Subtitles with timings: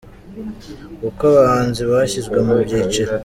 [1.09, 3.11] Uko abahanzi bashyizwe mu byiciro